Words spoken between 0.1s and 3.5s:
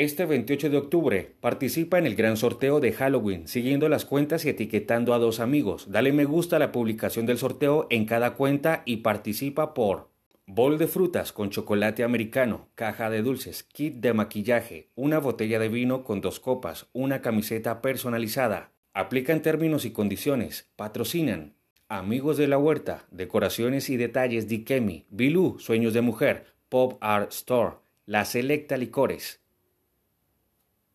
28 de octubre participa en el gran sorteo de Halloween